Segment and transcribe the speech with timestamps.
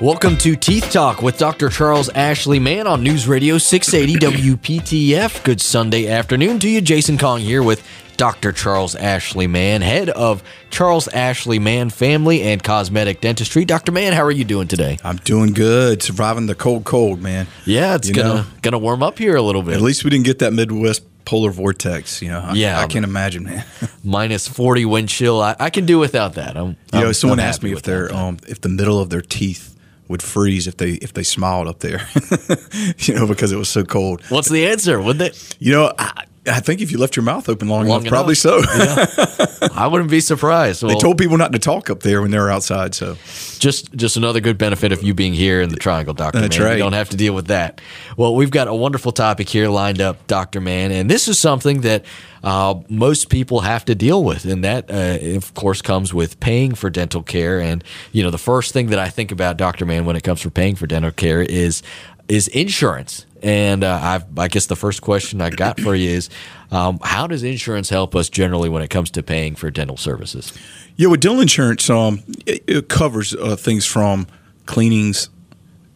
[0.00, 1.68] Welcome to Teeth Talk with Dr.
[1.70, 5.42] Charles Ashley Mann on News Radio 680 WPTF.
[5.44, 6.80] Good Sunday afternoon to you.
[6.80, 7.86] Jason Kong here with
[8.16, 8.52] Dr.
[8.52, 13.64] Charles Ashley Mann, head of Charles Ashley Mann Family and Cosmetic Dentistry.
[13.64, 13.92] Dr.
[13.92, 14.98] Mann, how are you doing today?
[15.04, 16.02] I'm doing good.
[16.02, 17.46] Surviving the cold, cold, man.
[17.64, 18.46] Yeah, it's You gonna know?
[18.62, 19.74] gonna warm up here a little bit.
[19.74, 22.20] At least we didn't get that Midwest polar vortex.
[22.20, 22.80] You know, I, Yeah.
[22.80, 23.64] I can't imagine, man.
[24.04, 25.40] Minus 40 wind chill.
[25.40, 26.56] I, I can do without that.
[26.56, 29.08] I'm, you know, I'm- someone I'm asked me if their um if the middle of
[29.10, 29.70] their teeth
[30.08, 32.06] would freeze if they if they smiled up there.
[32.98, 34.22] you know, because it was so cold.
[34.28, 35.00] What's the answer?
[35.00, 35.32] Would they?
[35.58, 38.34] You know, I, I think if you left your mouth open long, Long enough, probably
[38.44, 39.10] enough.
[39.10, 39.68] so.
[39.74, 40.82] I wouldn't be surprised.
[40.82, 42.94] they told people not to talk up there when they were outside.
[42.94, 43.16] So
[43.58, 46.72] just just another good benefit of you being here in the Triangle, Doctor That's Mann.
[46.72, 47.80] You don't have to deal with that.
[48.16, 51.80] Well, we've got a wonderful topic here lined up, Doctor Mann, and this is something
[51.80, 52.04] that
[52.42, 56.74] uh, most people have to deal with, and that, uh, of course, comes with paying
[56.74, 57.58] for dental care.
[57.60, 57.82] And
[58.12, 60.50] you know, the first thing that I think about, Doctor Mann, when it comes for
[60.50, 61.82] paying for dental care is
[62.28, 63.26] is insurance.
[63.44, 66.30] And uh, I guess the first question I got for you is,
[66.70, 70.50] um, how does insurance help us generally when it comes to paying for dental services?
[70.96, 74.26] Yeah, with dental insurance, um, it, it covers uh, things from
[74.64, 75.28] cleanings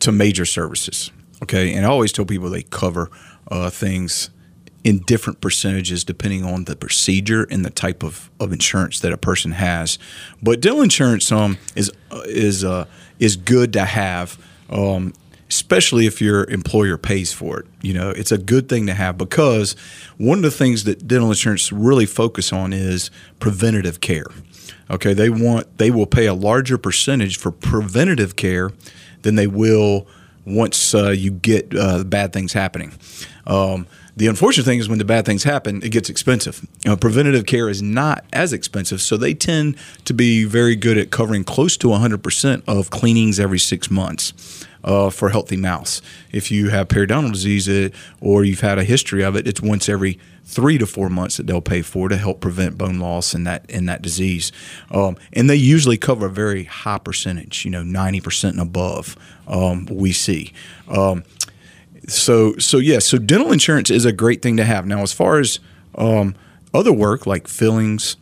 [0.01, 1.11] to major services.
[1.43, 3.11] Okay, and I always tell people they cover
[3.51, 4.29] uh, things
[4.85, 9.17] in different percentages depending on the procedure and the type of, of insurance that a
[9.17, 9.99] person has.
[10.43, 12.85] But dental insurance um, is uh, is uh,
[13.19, 14.39] is good to have.
[14.69, 15.15] Um,
[15.49, 17.67] especially if your employer pays for it.
[17.81, 19.75] You know, it's a good thing to have because
[20.19, 23.11] one of the things that dental insurance really focus on is
[23.41, 24.27] preventative care.
[24.91, 28.71] Okay, they want they will pay a larger percentage for preventative care
[29.23, 30.07] than they will
[30.45, 32.93] once uh, you get uh, bad things happening.
[33.47, 36.67] Um, the unfortunate thing is when the bad things happen, it gets expensive.
[36.87, 39.77] Uh, preventative care is not as expensive, so they tend
[40.07, 45.11] to be very good at covering close to 100% of cleanings every six months uh,
[45.11, 46.03] for healthy mouths.
[46.33, 49.89] If you have periodontal disease it, or you've had a history of it, it's once
[49.89, 53.45] every three to four months that they'll pay for to help prevent bone loss in
[53.45, 54.51] that in that disease.
[54.91, 59.17] Um, and they usually cover a very high percentage, you know, 90% and above.
[59.47, 60.53] Um, we see.
[60.89, 61.25] Um,
[62.07, 64.87] so so yeah, so dental insurance is a great thing to have.
[64.87, 65.61] Now, as far as
[65.97, 66.35] um,
[66.73, 68.17] other work like fillings,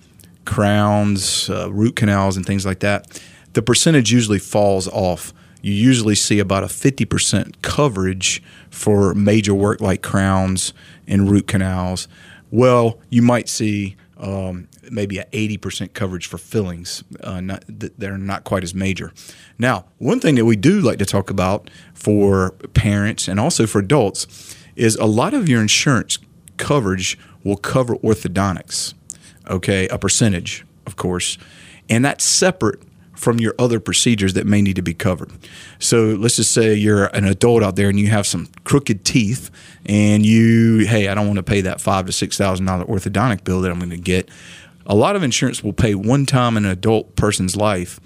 [0.45, 3.21] crowns, uh, root canals, and things like that,
[3.53, 5.33] the percentage usually falls off.
[5.67, 8.41] You usually see about a fifty percent coverage
[8.71, 10.73] for major work like crowns
[11.09, 12.07] and root canals.
[12.53, 17.03] Well, you might see um, maybe a 80% coverage for fillings.
[17.21, 19.13] Uh, not, they're not quite as major.
[19.59, 23.81] Now, one thing that we do like to talk about for parents and also for
[23.81, 26.19] adults is a lot of your insurance
[26.59, 28.95] coverage will cover orthodontics,
[29.51, 31.37] okay, a percentage, of course,
[31.91, 32.81] and that's separate
[33.17, 35.33] from your other procedures that may need to be covered.
[35.79, 39.51] So let's just say you're an adult out there and you have some crooked teeth,
[39.87, 43.43] and you, hey, I don't want to pay that five to six thousand dollar orthodontic
[43.43, 44.29] bill that I'm going to get.
[44.87, 47.99] A lot of insurance will pay one time in an adult person's life,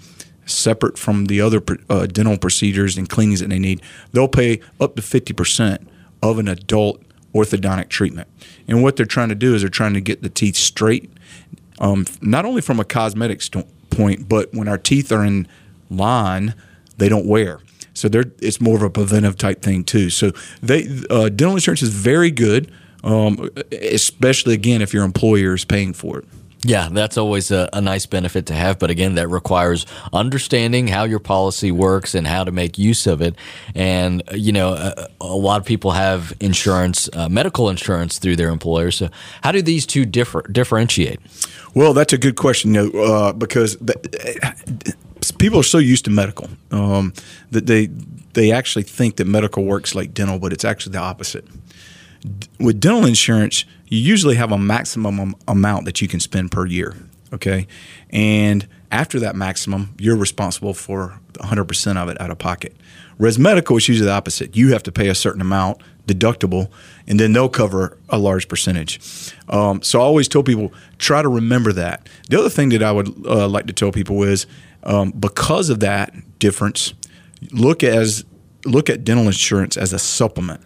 [0.45, 3.81] separate from the other uh, dental procedures and cleanings that they need.
[4.13, 5.87] They'll pay up to fifty percent
[6.23, 8.27] of an adult orthodontic treatment.
[8.67, 11.11] And what they're trying to do is they're trying to get the teeth straight,
[11.79, 15.47] um, not only from a cosmetic st- point, but when our teeth are in
[15.89, 16.55] line,
[16.97, 17.59] they don't wear.
[17.93, 20.09] So it's more of a preventive type thing too.
[20.09, 20.31] So
[20.61, 22.71] they uh, dental insurance is very good,
[23.03, 26.25] um, especially again if your employer is paying for it.
[26.63, 28.77] Yeah, that's always a, a nice benefit to have.
[28.77, 33.21] But again, that requires understanding how your policy works and how to make use of
[33.21, 33.35] it.
[33.73, 38.49] And, you know, a, a lot of people have insurance, uh, medical insurance through their
[38.49, 38.91] employer.
[38.91, 39.09] So,
[39.41, 41.19] how do these two differ, differentiate?
[41.73, 44.95] Well, that's a good question, uh, because the,
[45.37, 47.13] people are so used to medical um,
[47.51, 47.89] that they
[48.33, 51.45] they actually think that medical works like dental, but it's actually the opposite.
[52.59, 56.95] With dental insurance, you usually have a maximum amount that you can spend per year.
[57.33, 57.67] Okay,
[58.09, 62.75] and after that maximum, you're responsible for 100% of it out of pocket.
[63.17, 64.55] Whereas medical is usually the opposite.
[64.55, 66.69] You have to pay a certain amount deductible,
[67.07, 68.99] and then they'll cover a large percentage.
[69.47, 72.09] Um, so I always tell people try to remember that.
[72.29, 74.45] The other thing that I would uh, like to tell people is
[74.83, 76.93] um, because of that difference,
[77.51, 78.25] look as
[78.65, 80.61] look at dental insurance as a supplement.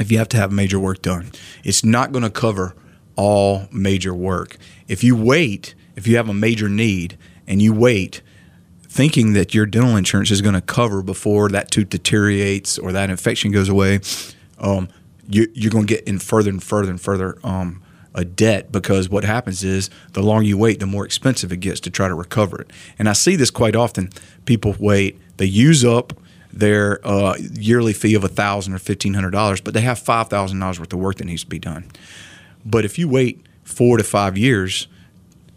[0.00, 1.30] If you have to have major work done,
[1.62, 2.74] it's not going to cover
[3.16, 4.56] all major work.
[4.88, 8.20] If you wait, if you have a major need and you wait,
[8.82, 13.10] thinking that your dental insurance is going to cover before that tooth deteriorates or that
[13.10, 14.00] infection goes away,
[14.58, 14.88] um,
[15.28, 17.82] you, you're going to get in further and further and further um,
[18.14, 21.80] a debt because what happens is the longer you wait, the more expensive it gets
[21.80, 22.70] to try to recover it.
[22.98, 24.10] And I see this quite often.
[24.44, 26.12] people wait, they use up
[26.54, 30.60] their uh, yearly fee of thousand or fifteen hundred dollars, but they have five thousand
[30.60, 31.90] dollars worth of work that needs to be done.
[32.64, 34.86] But if you wait four to five years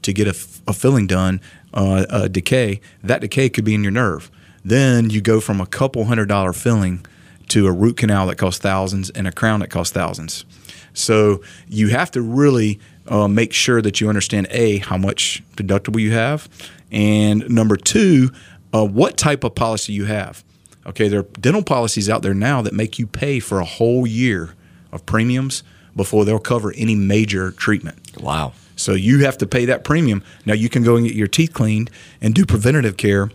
[0.01, 0.35] to get a,
[0.67, 1.39] a filling done,
[1.73, 4.31] uh, a decay, that decay could be in your nerve.
[4.65, 7.05] Then you go from a couple hundred dollar filling
[7.49, 10.45] to a root canal that costs thousands and a crown that costs thousands.
[10.93, 16.01] So you have to really uh, make sure that you understand a how much deductible
[16.01, 16.49] you have,
[16.91, 18.31] and number two,
[18.73, 20.43] uh, what type of policy you have.
[20.87, 24.07] Okay, there are dental policies out there now that make you pay for a whole
[24.07, 24.55] year
[24.91, 25.63] of premiums
[25.95, 27.97] before they'll cover any major treatment.
[28.21, 28.53] Wow.
[28.77, 30.23] So you have to pay that premium.
[30.45, 31.89] Now you can go and get your teeth cleaned
[32.21, 33.29] and do preventative care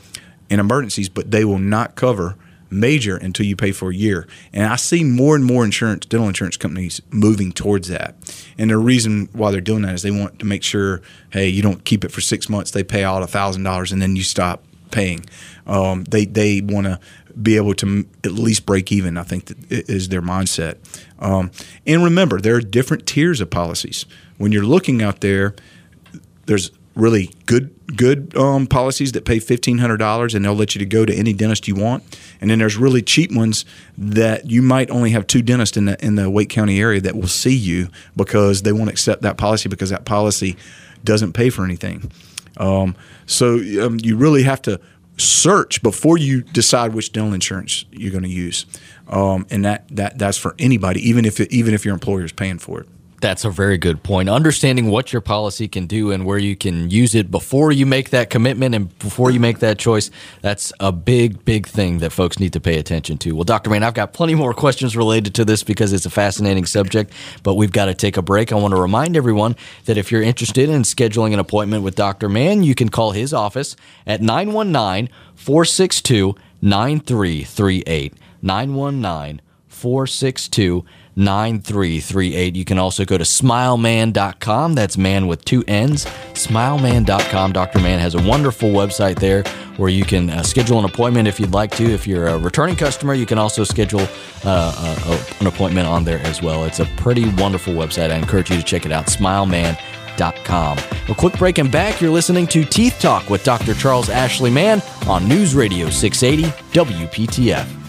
[0.49, 2.37] in emergencies, but they will not cover
[2.71, 4.27] major until you pay for a year.
[4.53, 8.15] And I see more and more insurance, dental insurance companies moving towards that.
[8.57, 11.61] And the reason why they're doing that is they want to make sure, hey, you
[11.61, 12.71] don't keep it for six months.
[12.71, 15.25] They pay out a thousand dollars and then you stop paying.
[15.67, 17.01] Um, they they want to
[17.41, 19.17] be able to at least break even.
[19.17, 20.77] I think that is their mindset.
[21.19, 21.51] Um,
[21.87, 24.07] and remember, there are different tiers of policies.
[24.39, 25.55] When you're looking out there,
[26.47, 30.79] there's really good good um, policies that pay fifteen hundred dollars and they'll let you
[30.79, 32.03] to go to any dentist you want.
[32.41, 33.65] And then there's really cheap ones
[33.97, 37.15] that you might only have two dentists in the in the Wake County area that
[37.15, 40.57] will see you because they won't accept that policy because that policy
[41.05, 42.11] doesn't pay for anything.
[42.59, 42.95] Um,
[43.27, 44.81] so um, you really have to
[45.23, 48.67] search before you decide which dental insurance you're going to use,
[49.09, 52.33] um, and that, that that's for anybody, even if it, even if your employer is
[52.33, 52.89] paying for it.
[53.23, 54.29] That's a very good point.
[54.29, 58.11] Understanding what your policy can do and where you can use it before you make
[58.11, 60.11] that commitment and before you make that choice,
[60.41, 63.31] that's a big, big thing that folks need to pay attention to.
[63.37, 63.71] Well, Dr.
[63.71, 67.13] Mann, I've got plenty more questions related to this because it's a fascinating subject,
[67.45, 68.51] but we've got to take a break.
[68.51, 69.55] I want to remind everyone
[69.85, 72.29] that if you're interested in scheduling an appointment with Dr.
[72.29, 78.15] Mann, you can call his office at 919 462 9338.
[78.43, 81.02] 919 462 9338.
[81.17, 84.75] You can also go to smileman.com.
[84.75, 86.05] That's man with two N's.
[86.35, 87.53] Smileman.com.
[87.53, 87.81] Dr.
[87.81, 89.45] Mann has a wonderful website there
[89.77, 91.85] where you can uh, schedule an appointment if you'd like to.
[91.85, 94.07] If you're a returning customer, you can also schedule
[94.45, 96.65] uh, uh, an appointment on there as well.
[96.65, 98.11] It's a pretty wonderful website.
[98.11, 99.07] I encourage you to check it out.
[99.07, 100.79] Smileman.com.
[101.09, 102.01] A quick break and back.
[102.01, 103.75] You're listening to Teeth Talk with Dr.
[103.75, 107.82] Charles Ashley Mann on News Radio 680 WPTF.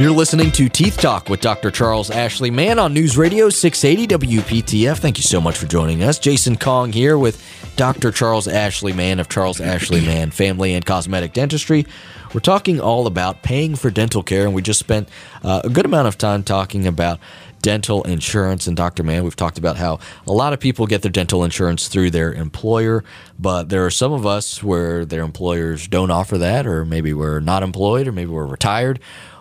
[0.00, 1.70] You're listening to Teeth Talk with Dr.
[1.70, 4.96] Charles Ashley Mann on News Radio 680 WPTF.
[4.96, 6.18] Thank you so much for joining us.
[6.18, 7.44] Jason Kong here with
[7.76, 8.10] Dr.
[8.10, 11.84] Charles Ashley Mann of Charles Ashley Mann Family and Cosmetic Dentistry.
[12.32, 15.06] We're talking all about paying for dental care, and we just spent
[15.42, 17.20] uh, a good amount of time talking about
[17.60, 18.66] dental insurance.
[18.66, 19.02] And Dr.
[19.02, 22.32] Mann, we've talked about how a lot of people get their dental insurance through their
[22.32, 23.04] employer,
[23.38, 27.40] but there are some of us where their employers don't offer that, or maybe we're
[27.40, 28.98] not employed, or maybe we're retired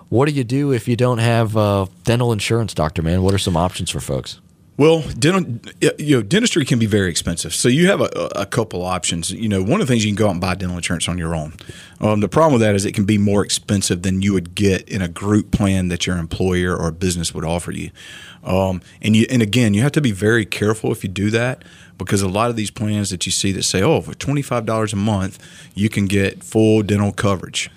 [0.10, 3.22] what do you do if you don't have uh, dental insurance, Doctor Mann?
[3.22, 4.42] What are some options for folks?
[4.80, 5.60] Well, dental,
[5.98, 7.54] you know, dentistry can be very expensive.
[7.54, 9.30] So you have a, a, couple options.
[9.30, 11.18] You know, one of the things you can go out and buy dental insurance on
[11.18, 11.56] your own.
[12.00, 14.88] Um, the problem with that is it can be more expensive than you would get
[14.88, 17.92] in a group plan that your employer or business would offer you.
[18.42, 21.66] Um, and you, and again, you have to be very careful if you do that
[21.98, 24.66] because a lot of these plans that you see that say, oh, for twenty five
[24.66, 25.46] dollars a month,
[25.76, 27.70] you can get full dental coverage.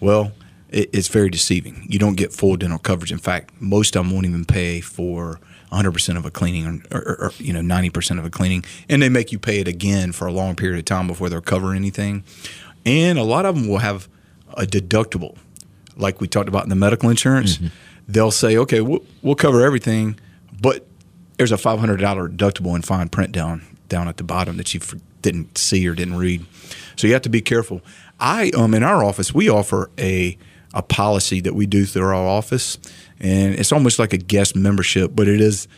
[0.00, 0.32] Well,
[0.70, 1.86] it, it's very deceiving.
[1.88, 3.12] You don't get full dental coverage.
[3.12, 5.40] In fact, most of them won't even pay for
[5.72, 9.08] 100% of a cleaning or, or, or, you know 90% of a cleaning and they
[9.08, 12.24] make you pay it again for a long period of time before they'll cover anything
[12.86, 14.08] and a lot of them will have
[14.54, 15.36] a deductible
[15.96, 17.66] like we talked about in the medical insurance mm-hmm.
[18.08, 20.18] they'll say okay we'll, we'll cover everything
[20.60, 20.86] but
[21.36, 24.80] there's a $500 deductible in fine print down down at the bottom that you
[25.20, 26.46] didn't see or didn't read
[26.96, 27.82] so you have to be careful
[28.18, 30.38] i um in our office we offer a
[30.74, 32.78] a policy that we do through our office,
[33.20, 35.68] and it's almost like a guest membership, but it is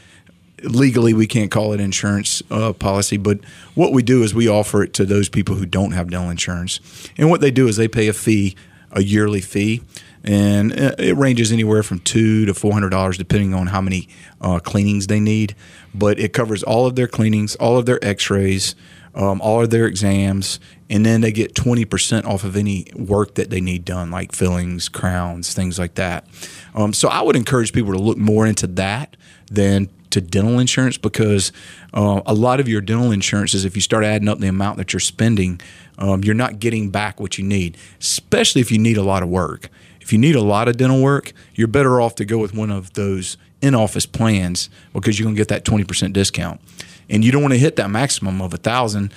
[0.62, 3.16] legally we can't call it insurance uh, policy.
[3.16, 3.38] But
[3.74, 6.80] what we do is we offer it to those people who don't have dental insurance,
[7.16, 8.56] and what they do is they pay a fee,
[8.90, 9.82] a yearly fee.
[10.22, 14.06] And uh, it ranges anywhere from two to four hundred dollars, depending on how many
[14.42, 15.54] uh, cleanings they need.
[15.94, 18.74] But it covers all of their cleanings, all of their X-rays,
[19.14, 23.48] um, all of their exams, and then they get 20% off of any work that
[23.48, 26.26] they need done, like fillings, crowns, things like that.
[26.74, 29.16] Um, so I would encourage people to look more into that
[29.50, 31.52] than to dental insurance because
[31.94, 34.92] uh, a lot of your dental insurances, if you start adding up the amount that
[34.92, 35.60] you're spending,
[35.98, 39.28] um, you're not getting back what you need, especially if you need a lot of
[39.28, 39.68] work.
[40.00, 42.72] If you need a lot of dental work, you're better off to go with one
[42.72, 46.60] of those in office plans because you're going to get that 20% discount.
[47.10, 49.12] And you don't want to hit that maximum of a thousand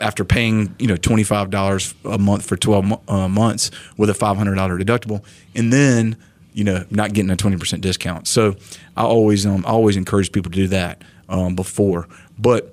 [0.00, 4.14] after paying you know twenty five dollars a month for twelve uh, months with a
[4.14, 5.22] five hundred dollar deductible,
[5.54, 6.16] and then
[6.52, 8.28] you know not getting a twenty percent discount.
[8.28, 8.56] So
[8.96, 12.72] I always um, always encourage people to do that um, before, but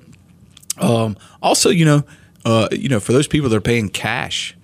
[0.78, 2.04] um, also you know
[2.46, 4.56] uh, you know for those people that are paying cash,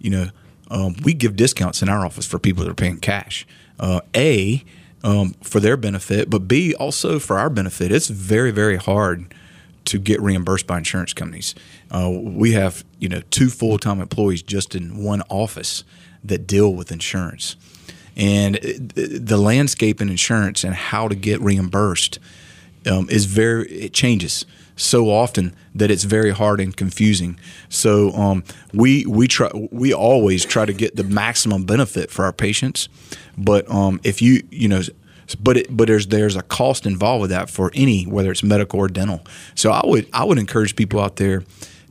[0.00, 0.28] you know
[0.70, 3.46] um, we give discounts in our office for people that are paying cash.
[3.78, 4.64] Uh, a
[5.06, 7.92] um, for their benefit, but B also for our benefit.
[7.92, 9.32] It's very very hard
[9.84, 11.54] to get reimbursed by insurance companies.
[11.92, 15.84] Uh, we have you know two full time employees just in one office
[16.24, 17.54] that deal with insurance,
[18.16, 22.18] and the landscape in insurance and how to get reimbursed
[22.90, 24.44] um, is very it changes
[24.76, 27.38] so often that it's very hard and confusing.
[27.68, 32.32] So um, we we try we always try to get the maximum benefit for our
[32.32, 32.88] patients,
[33.36, 34.82] but um, if you you know
[35.42, 38.78] but it, but there's there's a cost involved with that for any whether it's medical
[38.78, 39.22] or dental.
[39.54, 41.42] So I would I would encourage people out there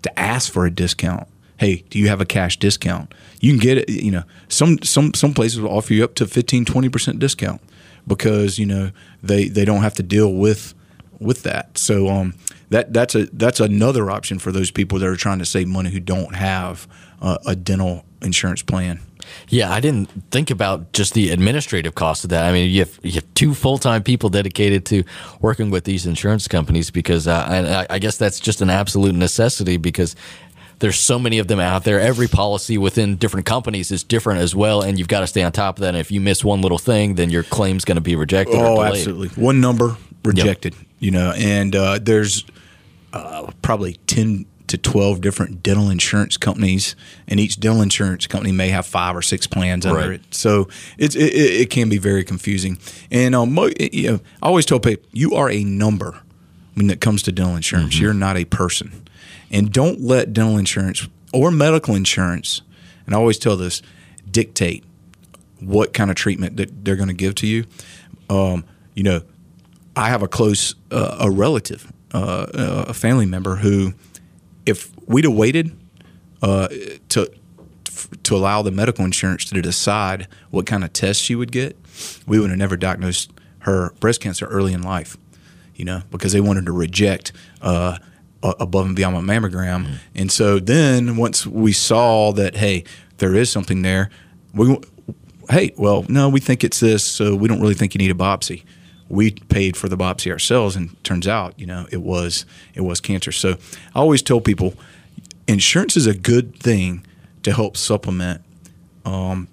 [0.04, 1.28] to ask for a discount.
[1.58, 3.14] Hey, do you have a cash discount?
[3.40, 3.90] You can get it.
[3.90, 7.62] You know, some some some places will offer you up to 15, 20 percent discount
[8.08, 8.92] because you know
[9.24, 10.74] they they don't have to deal with
[11.20, 11.78] with that.
[11.78, 12.36] So um,
[12.70, 15.90] that that's a that's another option for those people that are trying to save money
[15.92, 16.88] who don't have
[17.22, 19.00] uh, a dental insurance plan.
[19.50, 22.46] Yeah, I didn't think about just the administrative cost of that.
[22.46, 25.04] I mean, you have, you have two full time people dedicated to
[25.42, 29.78] working with these insurance companies because uh, I, I guess that's just an absolute necessity
[29.78, 30.16] because
[30.80, 32.00] there's so many of them out there.
[32.00, 35.52] Every policy within different companies is different as well, and you've got to stay on
[35.52, 35.90] top of that.
[35.90, 38.56] And if you miss one little thing, then your claim's going to be rejected.
[38.56, 39.30] Oh, absolutely.
[39.42, 40.76] One number rejected.
[40.76, 40.86] Yep.
[41.06, 42.46] You know, and uh, there's
[43.14, 46.96] uh, probably ten to 12 different dental insurance companies,
[47.28, 50.12] and each dental insurance company may have five or six plans under right.
[50.14, 50.34] it.
[50.34, 52.80] So it's, it, it, can be very confusing.
[53.12, 56.20] And um, you know, I always tell people, you are a number
[56.74, 57.94] when it comes to dental insurance.
[57.94, 58.04] Mm-hmm.
[58.04, 59.08] You're not a person.
[59.52, 62.64] And don't let dental insurance or medical insurance,
[63.06, 63.84] and I always tell this,
[64.32, 64.84] dictate
[65.60, 67.66] what kind of treatment that they're going to give to you.
[68.28, 69.22] Um, you know,
[69.96, 72.48] I have a close uh, a relative, uh,
[72.88, 73.94] a family member who–
[74.66, 75.78] if we'd have waited
[76.42, 76.68] uh,
[77.10, 77.32] to
[78.24, 81.78] to allow the medical insurance to decide what kind of test she would get,
[82.28, 85.18] we would have never diagnosed her breast cancer early in life.
[85.76, 87.98] You know, because they wanted to reject uh,
[88.42, 89.96] above and beyond a mammogram, mm-hmm.
[90.16, 92.86] and so then once we saw that, hey,
[93.18, 94.10] there is something there,
[94.54, 94.78] we,
[95.50, 98.16] hey, well, no, we think it's this, so we don't really think you need a
[98.16, 98.64] biopsy
[99.10, 103.00] we paid for the biopsy ourselves, and turns out, you know, it was it was
[103.00, 103.32] cancer.
[103.32, 103.58] So
[103.94, 104.74] I always tell people,
[105.48, 107.06] insurance is a good thing
[107.44, 108.42] to help supplement
[109.06, 109.48] um,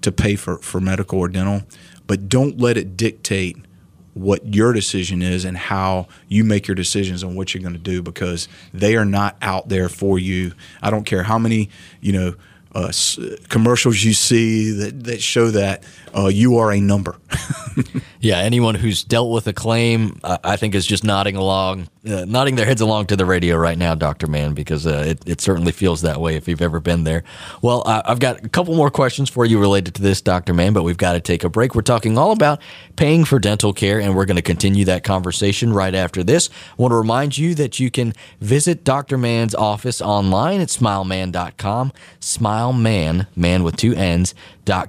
[0.00, 1.62] to pay for for medical or dental,
[2.06, 3.56] but don't let it dictate
[4.14, 7.78] what your decision is and how you make your decisions on what you're going to
[7.80, 10.52] do because they are not out there for you.
[10.80, 11.68] I don't care how many,
[12.00, 12.34] you know,
[12.74, 12.92] uh,
[13.48, 15.84] commercials you see that, that show that
[16.16, 17.16] uh, you are a number.
[18.20, 22.56] yeah, anyone who's dealt with a claim, I think, is just nodding along, uh, nodding
[22.56, 25.72] their heads along to the radio right now, Doctor Mann, because uh, it, it certainly
[25.72, 27.24] feels that way if you've ever been there.
[27.62, 30.82] Well, I've got a couple more questions for you related to this, Doctor Mann, but
[30.82, 31.74] we've got to take a break.
[31.74, 32.60] We're talking all about
[32.96, 36.50] paying for dental care, and we're going to continue that conversation right after this.
[36.78, 39.16] I want to remind you that you can visit Dr.
[39.16, 41.92] Mann's office online at smileman.com.
[42.20, 44.34] Smile smileman, man with two N's,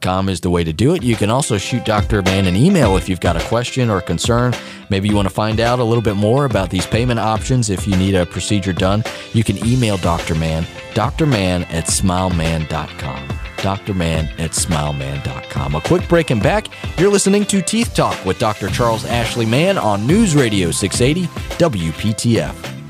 [0.02, 1.04] com is the way to do it.
[1.04, 2.22] You can also shoot Dr.
[2.22, 4.54] Mann an email if you've got a question or concern.
[4.90, 7.88] Maybe you want to find out a little bit more about these payment options if
[7.88, 9.04] you need a procedure done.
[9.34, 10.36] You can email Dr.
[10.36, 10.64] Mann,
[10.94, 13.28] drman at smileman.com.
[13.58, 13.94] Dr.
[13.96, 15.76] Mann at smileman.com.
[15.76, 16.68] A quick break and back.
[17.00, 18.70] You're listening to Teeth Talk with Dr.
[18.70, 21.28] Charles Ashley Mann on News Radio 680
[21.58, 22.85] WPTF.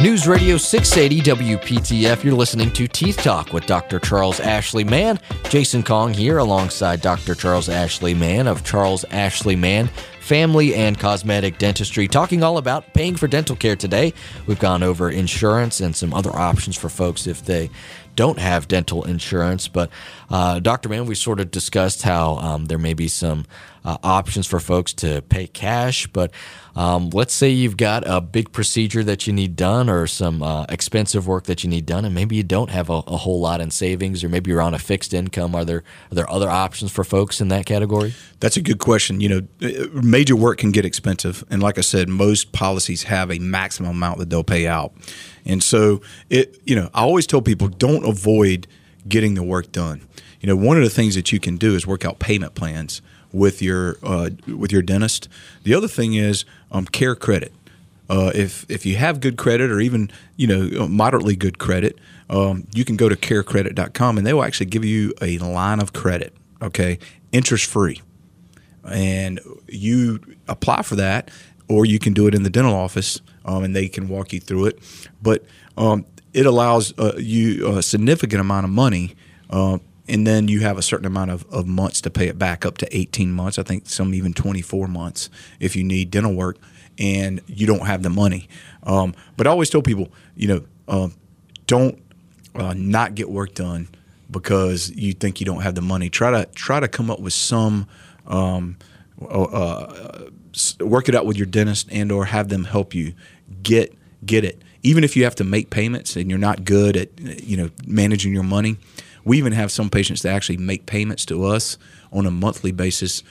[0.00, 2.22] News Radio 680 WPTF.
[2.22, 3.98] You're listening to Teeth Talk with Dr.
[3.98, 5.18] Charles Ashley Mann.
[5.48, 7.34] Jason Kong here alongside Dr.
[7.34, 9.88] Charles Ashley Mann of Charles Ashley Mann
[10.20, 14.14] Family and Cosmetic Dentistry, talking all about paying for dental care today.
[14.46, 17.68] We've gone over insurance and some other options for folks if they
[18.18, 19.68] don't have dental insurance.
[19.68, 19.90] But
[20.28, 20.88] uh, Dr.
[20.88, 23.46] Mann, we sort of discussed how um, there may be some
[23.84, 26.08] uh, options for folks to pay cash.
[26.08, 26.32] But
[26.74, 30.64] um, let's say you've got a big procedure that you need done or some uh,
[30.68, 33.60] expensive work that you need done, and maybe you don't have a, a, whole lot
[33.60, 35.54] in savings, or maybe you're on a fixed income.
[35.54, 38.14] Are there are there other options for folks in that category?
[38.40, 39.20] That's a good question.
[39.20, 43.30] You know, uh, major work can get expensive, and like I said, most policies have
[43.30, 44.92] a maximum amount that they'll pay out,
[45.48, 46.00] and so
[46.30, 46.60] it.
[46.64, 48.66] You know, I always tell people don't avoid
[49.08, 50.06] getting the work done.
[50.40, 53.02] You know, one of the things that you can do is work out payment plans
[53.32, 55.28] with your uh, with your dentist.
[55.64, 57.52] The other thing is um, care credit.
[58.08, 61.98] Uh, if if you have good credit or even you know moderately good credit,
[62.30, 65.92] um, you can go to carecredit.com and they will actually give you a line of
[65.92, 66.34] credit.
[66.62, 66.98] Okay,
[67.32, 68.00] interest free,
[68.84, 71.30] and you apply for that,
[71.68, 74.40] or you can do it in the dental office, um, and they can walk you
[74.40, 74.78] through it.
[75.20, 75.44] But
[75.76, 79.16] um, it allows uh, you a significant amount of money.
[79.50, 79.78] Uh,
[80.08, 82.78] and then you have a certain amount of, of months to pay it back up
[82.78, 85.28] to 18 months i think some even 24 months
[85.60, 86.56] if you need dental work
[86.98, 88.48] and you don't have the money.
[88.82, 91.08] Um, but I always tell people, you know, uh,
[91.66, 92.00] don't
[92.54, 93.88] uh, not get work done
[94.30, 96.10] because you think you don't have the money.
[96.10, 97.86] Try to try to come up with some.
[98.26, 98.76] Um,
[99.22, 100.30] uh, uh
[100.80, 103.14] work it out with your dentist and or have them help you
[103.62, 107.20] get get it even if you have to make payments and you're not good at
[107.20, 108.76] you know managing your money
[109.24, 111.76] we even have some patients that actually make payments to us
[112.12, 113.22] on a monthly basis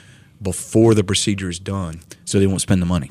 [0.42, 3.10] before the procedure is done so they won't spend the money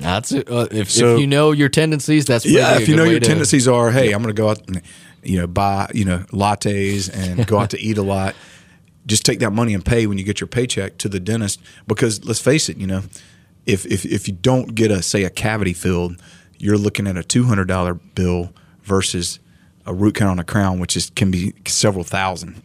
[0.00, 0.50] that's it.
[0.50, 2.78] Uh, if, so, if you know your tendencies, that's yeah.
[2.78, 4.82] If you know your to, tendencies are, hey, I'm going to go out, and,
[5.22, 8.34] you know, buy you know lattes and go out to eat a lot.
[9.06, 12.24] Just take that money and pay when you get your paycheck to the dentist because
[12.24, 13.02] let's face it, you know,
[13.66, 16.20] if if if you don't get a say a cavity filled,
[16.58, 19.40] you're looking at a two hundred dollar bill versus
[19.84, 22.62] a root canal on a crown, which is can be several thousand.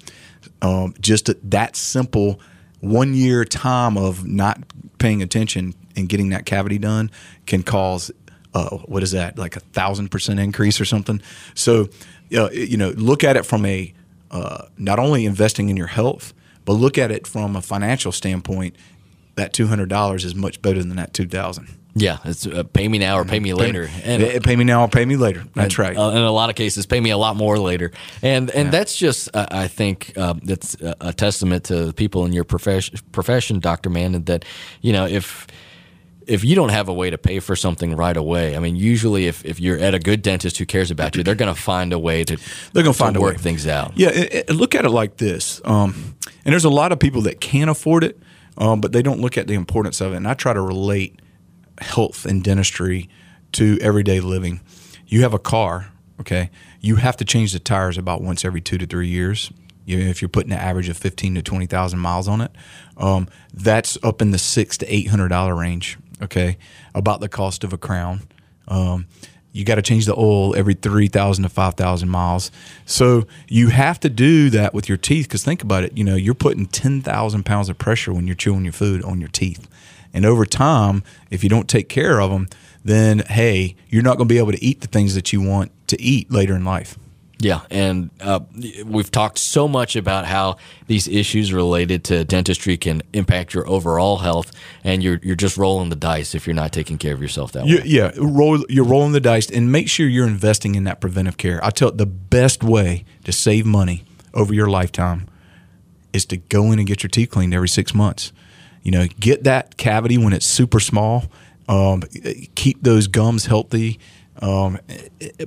[0.61, 2.39] Um, just that simple
[2.79, 4.59] one year time of not
[4.99, 7.11] paying attention and getting that cavity done
[7.45, 8.11] can cause
[8.53, 11.21] uh, what is that like a thousand percent increase or something.
[11.55, 11.89] So
[12.35, 13.93] uh, you know, look at it from a
[14.29, 16.33] uh, not only investing in your health,
[16.65, 18.75] but look at it from a financial standpoint.
[19.35, 21.77] That two hundred dollars is much better than that two thousand.
[21.93, 23.87] Yeah, it's uh, pay me now or pay me later.
[23.87, 25.43] Pay, and pay me now or pay me later.
[25.53, 25.97] That's and, right.
[25.97, 27.91] Uh, in a lot of cases, pay me a lot more later.
[28.21, 28.71] And and yeah.
[28.71, 32.97] that's just uh, I think uh, that's a testament to the people in your profession,
[33.11, 34.45] profession, Doctor Mann, that
[34.81, 35.47] you know if
[36.27, 39.27] if you don't have a way to pay for something right away, I mean, usually
[39.27, 41.91] if, if you're at a good dentist who cares about you, they're going to find
[41.91, 42.37] a way to
[42.71, 43.41] they're going to find work way.
[43.41, 43.97] things out.
[43.97, 45.59] Yeah, it, it, look at it like this.
[45.65, 48.17] Um, and there's a lot of people that can't afford it,
[48.57, 50.17] um, but they don't look at the importance of it.
[50.17, 51.19] And I try to relate
[51.79, 53.09] health and dentistry
[53.53, 54.61] to everyday living.
[55.07, 56.49] You have a car, okay?
[56.79, 59.51] You have to change the tires about once every two to three years.
[59.87, 62.51] If you're putting an average of fifteen to twenty thousand miles on it,
[62.97, 65.97] um, that's up in the six to eight hundred dollar range.
[66.21, 66.57] Okay,
[66.93, 68.21] about the cost of a crown.
[68.67, 69.07] Um,
[69.51, 72.51] you got to change the oil every 3,000 to 5,000 miles.
[72.85, 75.97] So you have to do that with your teeth because think about it.
[75.97, 79.29] You know, you're putting 10,000 pounds of pressure when you're chewing your food on your
[79.29, 79.67] teeth.
[80.13, 82.47] And over time, if you don't take care of them,
[82.83, 85.71] then hey, you're not going to be able to eat the things that you want
[85.87, 86.97] to eat later in life.
[87.41, 88.41] Yeah, and uh,
[88.85, 94.17] we've talked so much about how these issues related to dentistry can impact your overall
[94.17, 94.51] health,
[94.83, 97.65] and you're you're just rolling the dice if you're not taking care of yourself that
[97.65, 97.83] you, way.
[97.85, 101.59] Yeah, roll, you're rolling the dice, and make sure you're investing in that preventive care.
[101.65, 104.03] I tell the best way to save money
[104.35, 105.27] over your lifetime
[106.13, 108.31] is to go in and get your teeth cleaned every six months.
[108.83, 111.25] You know, get that cavity when it's super small.
[111.67, 112.03] Um,
[112.53, 113.99] keep those gums healthy
[114.39, 114.79] um,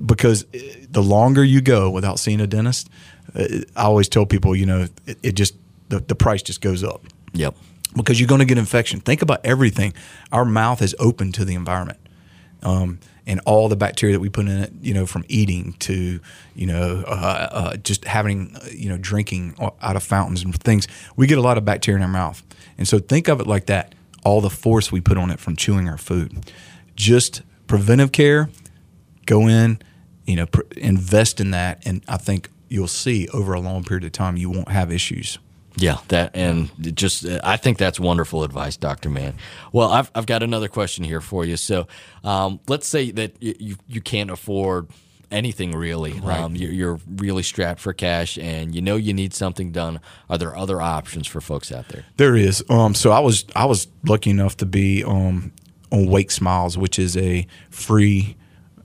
[0.04, 0.44] because
[0.90, 2.88] the longer you go without seeing a dentist,
[3.34, 5.54] uh, I always tell people, you know, it, it just
[5.88, 7.02] the, the price just goes up.
[7.32, 7.56] Yep.
[7.96, 9.00] Because you're going to get infection.
[9.00, 9.94] Think about everything.
[10.32, 11.98] Our mouth is open to the environment.
[12.62, 16.20] Um, and all the bacteria that we put in it, you know, from eating to,
[16.54, 21.26] you know, uh, uh, just having, you know, drinking out of fountains and things, we
[21.26, 22.42] get a lot of bacteria in our mouth.
[22.76, 23.94] And so think of it like that
[24.24, 26.50] all the force we put on it from chewing our food.
[26.96, 28.50] Just preventive care,
[29.26, 29.78] go in,
[30.24, 31.82] you know, pr- invest in that.
[31.86, 35.38] And I think you'll see over a long period of time, you won't have issues.
[35.76, 39.34] Yeah, that and just I think that's wonderful advice, Doctor Mann.
[39.72, 41.56] Well, I've I've got another question here for you.
[41.56, 41.88] So,
[42.22, 44.86] um, let's say that you you can't afford
[45.32, 46.12] anything really.
[46.12, 46.38] Right.
[46.38, 50.00] Um, you're, you're, really strapped for cash, and you know you need something done.
[50.30, 52.04] Are there other options for folks out there?
[52.16, 52.64] There is.
[52.70, 55.52] Um, so I was I was lucky enough to be um,
[55.90, 58.36] on Wake Smiles, which is a free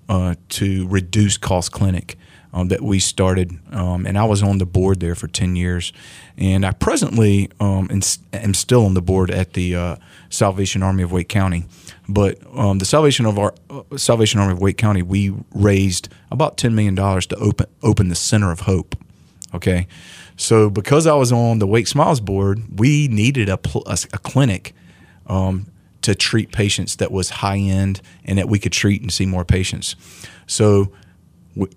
[0.10, 2.17] uh, to reduce cost clinic
[2.52, 5.93] um, that we started, um, and I was on the board there for ten years,
[6.36, 7.89] and I presently um,
[8.34, 9.95] am still on the board at the uh,
[10.30, 11.65] Salvation Army of Wake County.
[12.08, 16.58] But um, the Salvation of our uh, Salvation Army of Wake County, we raised about
[16.58, 18.95] ten million dollars to open open the Center of Hope.
[19.54, 19.88] Okay,
[20.36, 24.17] so because I was on the Wake Smiles board, we needed a pl- a, a,
[24.17, 24.74] clinic
[25.28, 25.67] um,
[26.10, 29.45] to treat patients that was high end and that we could treat and see more
[29.45, 29.95] patients.
[30.48, 30.91] So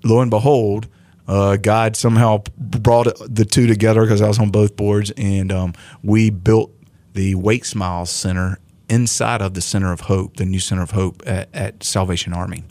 [0.02, 0.88] lo and behold,
[1.28, 5.74] uh, God somehow brought the two together because I was on both boards, and um,
[6.02, 6.72] we built
[7.12, 11.22] the Wake Smiles Center inside of the Center of Hope, the new Center of Hope
[11.26, 12.64] at, at Salvation Army.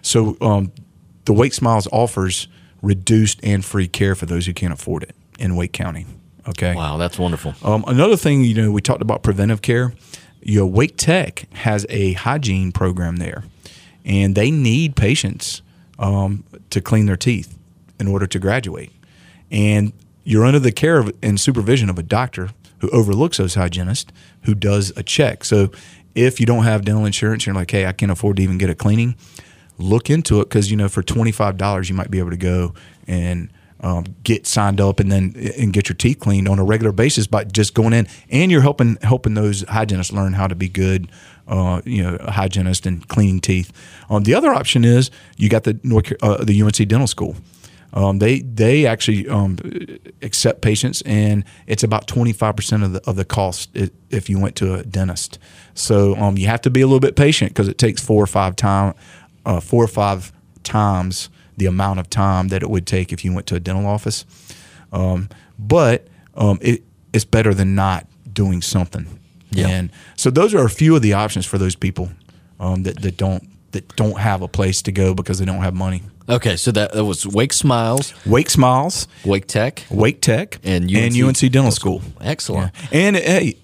[0.00, 0.72] So um,
[1.26, 2.48] the Wake Smiles offers
[2.80, 6.06] reduced and free care for those who can't afford it in Wake County.
[6.48, 6.74] Okay.
[6.74, 7.54] Wow, that's wonderful.
[7.62, 9.92] Um, another thing, you know, we talked about preventive care.
[10.44, 13.44] You know, Wake Tech has a hygiene program there,
[14.04, 15.62] and they need patients
[15.98, 17.56] um, to clean their teeth
[17.98, 18.92] in order to graduate.
[19.50, 19.92] And
[20.24, 24.54] you're under the care of, and supervision of a doctor who overlooks those hygienists who
[24.54, 25.44] does a check.
[25.44, 25.70] So
[26.14, 28.68] if you don't have dental insurance, you're like, hey, I can't afford to even get
[28.68, 29.16] a cleaning.
[29.78, 32.36] Look into it because you know for twenty five dollars you might be able to
[32.36, 32.74] go
[33.08, 33.50] and
[33.84, 37.26] um, get signed up and then and get your teeth cleaned on a regular basis
[37.26, 41.10] by just going in, and you're helping helping those hygienists learn how to be good,
[41.46, 43.70] uh, you know, hygienist and cleaning teeth.
[44.08, 47.36] Um, the other option is you got the North, uh, the UNC Dental School.
[47.92, 49.58] Um, they they actually um,
[50.22, 53.68] accept patients, and it's about twenty five percent of the of the cost
[54.08, 55.38] if you went to a dentist.
[55.74, 58.26] So um, you have to be a little bit patient because it takes four or
[58.26, 58.94] five time,
[59.44, 63.32] uh, four or five times the amount of time that it would take if you
[63.32, 64.24] went to a dental office.
[64.92, 69.06] Um, but um, it, it's better than not doing something.
[69.50, 69.68] Yeah.
[69.68, 72.10] And so those are a few of the options for those people
[72.58, 75.74] um, that, that don't that don't have a place to go because they don't have
[75.74, 76.02] money.
[76.28, 81.14] Okay, so that, that was Wake Smiles, Wake Smiles, Wake Tech, Wake Tech, And and
[81.14, 82.00] UNC UNC, Dental School.
[82.20, 82.72] Excellent.
[82.90, 82.98] Yeah.
[82.98, 83.56] And hey,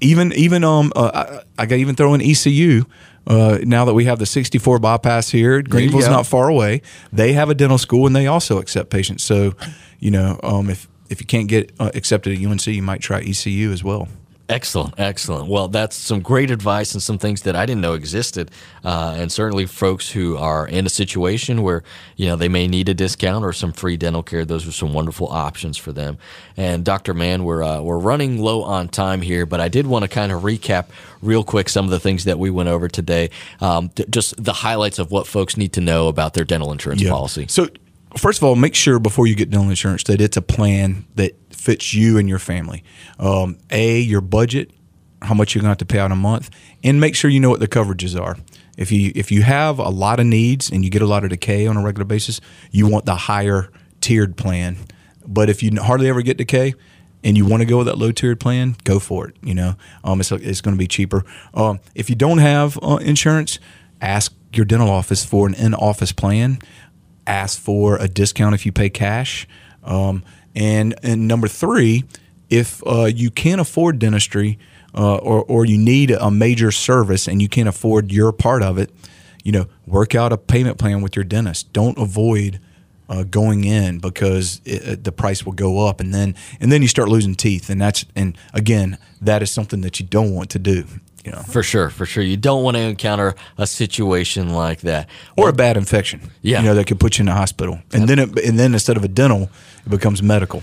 [0.00, 2.84] even even um, uh, I, I got even throw in ECU.
[3.26, 6.82] Uh, now that we have the 64 bypass here, Greenville's not far away.
[7.12, 9.24] They have a dental school and they also accept patients.
[9.24, 9.54] So,
[9.98, 13.20] you know, um, if if you can't get uh, accepted at UNC, you might try
[13.20, 14.08] ECU as well.
[14.54, 15.48] Excellent, excellent.
[15.48, 18.52] Well, that's some great advice and some things that I didn't know existed,
[18.84, 21.82] uh, and certainly folks who are in a situation where
[22.14, 24.44] you know they may need a discount or some free dental care.
[24.44, 26.18] Those are some wonderful options for them.
[26.56, 27.14] And Dr.
[27.14, 30.30] Mann, we're uh, we're running low on time here, but I did want to kind
[30.30, 30.86] of recap
[31.20, 33.30] real quick some of the things that we went over today.
[33.60, 37.02] Um, th- just the highlights of what folks need to know about their dental insurance
[37.02, 37.46] policy.
[37.48, 37.70] So,
[38.16, 41.36] first of all, make sure before you get dental insurance that it's a plan that
[41.50, 42.84] fits you and your family.
[43.18, 44.70] Um, a, your budget,
[45.22, 46.50] how much you're going to have to pay out a month,
[46.82, 48.36] and make sure you know what the coverages are.
[48.76, 51.30] If you if you have a lot of needs and you get a lot of
[51.30, 54.76] decay on a regular basis, you want the higher tiered plan.
[55.26, 56.74] But if you hardly ever get decay,
[57.24, 59.36] and you want to go with that low tiered plan, go for it.
[59.42, 59.74] You know,
[60.04, 61.24] um, it's it's going to be cheaper.
[61.54, 63.58] Um, if you don't have uh, insurance,
[64.00, 66.58] ask your dental office for an in office plan.
[67.26, 69.46] Ask for a discount if you pay cash.
[69.82, 72.04] Um, and and number three,
[72.50, 74.58] if uh, you can't afford dentistry
[74.94, 78.78] uh, or or you need a major service and you can't afford your part of
[78.78, 78.90] it,
[79.42, 81.72] you know, work out a payment plan with your dentist.
[81.72, 82.60] Don't avoid
[83.08, 86.88] uh, going in because it, the price will go up, and then and then you
[86.88, 90.58] start losing teeth, and that's and again that is something that you don't want to
[90.58, 90.84] do.
[91.24, 92.22] You know, For sure, for sure.
[92.22, 95.08] You don't want to encounter a situation like that.
[95.38, 96.20] or a bad infection.
[96.42, 96.60] Yeah.
[96.60, 98.96] you know that could put you in the hospital, and then it, and then instead
[98.96, 99.50] of a dental,
[99.86, 100.62] it becomes medical.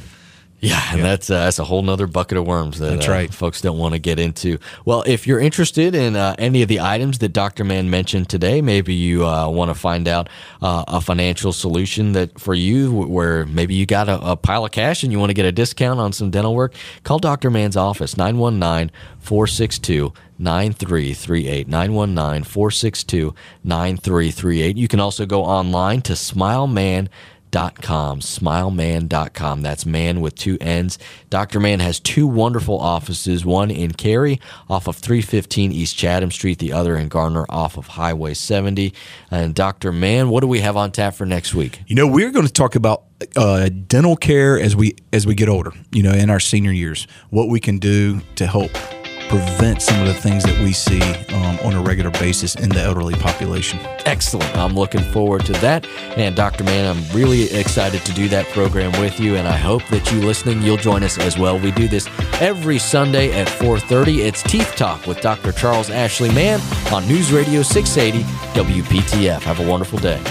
[0.62, 3.62] Yeah, and that's uh, that's a whole nother bucket of worms that That's uh, folks
[3.62, 4.60] don't want to get into.
[4.86, 7.64] Well, if you're interested in uh, any of the items that Dr.
[7.64, 10.30] Mann mentioned today, maybe you uh, want to find out
[10.62, 14.72] uh, a financial solution that for you, where maybe you got a, a pile of
[14.72, 17.50] cash and you want to get a discount on some dental work, call Dr.
[17.50, 24.78] Mann's office 919 462 9338 919 462 9338.
[24.78, 27.10] You can also go online to smileman.com
[27.52, 30.98] smileman.com that's man with two n's
[31.30, 36.60] dr Mann has two wonderful offices one in cary off of 315 east chatham street
[36.60, 38.94] the other in garner off of highway 70
[39.30, 42.32] and dr Mann what do we have on tap for next week You know, we're
[42.32, 43.04] going to talk about
[43.36, 45.72] uh, dental care as we as we get older.
[45.92, 48.72] You know, in our senior years, what we can do to help
[49.32, 51.02] prevent some of the things that we see
[51.34, 53.80] um, on a regular basis in the elderly population.
[54.06, 54.54] excellent.
[54.58, 55.88] I'm looking forward to that.
[56.18, 59.88] And dr Mann i'm really excited to do that program with you and i hope
[59.88, 61.58] that you listening you'll join us as well.
[61.58, 62.10] We do this
[62.42, 66.60] every sunday at 4.30 it's teeth talk with dr charles ashley mann
[66.92, 70.22] on news radio 680 wptf have a wonderful day